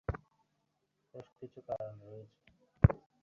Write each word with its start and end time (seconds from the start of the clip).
বেশ 1.13 1.27
কিছু 1.39 1.59
কারণ 1.67 1.93
রয়েছে। 2.01 2.39